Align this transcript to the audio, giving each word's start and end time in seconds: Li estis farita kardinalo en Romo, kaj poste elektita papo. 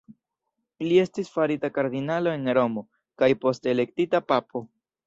Li 0.87 0.97
estis 1.01 1.29
farita 1.35 1.71
kardinalo 1.77 2.35
en 2.39 2.53
Romo, 2.61 2.87
kaj 3.25 3.33
poste 3.47 3.75
elektita 3.79 4.27
papo. 4.35 4.69